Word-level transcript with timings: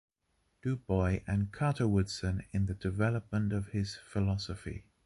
Du 0.63 0.77
Bois 0.77 1.19
and 1.27 1.51
Carter 1.51 1.87
Woodson 1.87 2.41
in 2.51 2.65
the 2.65 2.73
development 2.73 3.53
of 3.53 3.67
his 3.67 3.97
philosophy. 3.97 4.85